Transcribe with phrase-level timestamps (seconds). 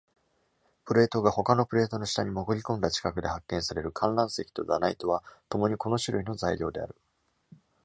[0.83, 6.95] プレートが他のプレートの下にもぐり込んだ地殻で発見される橄欖石とダナイトはともに、この種類の材料である。